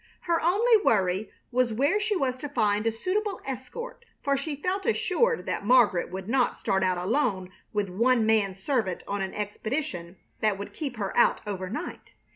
[0.21, 4.83] Her only worry was where she was to find a suitable escort, for she felt
[4.83, 10.17] assured that Margaret would not start out alone with one man servant on an expedition
[10.39, 12.13] that would keep her out overnight.